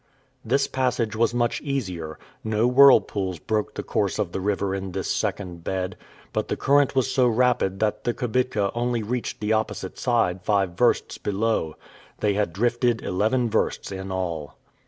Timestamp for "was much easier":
1.15-2.17